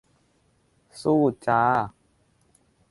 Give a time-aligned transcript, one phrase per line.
[1.01, 1.63] สู้จ้า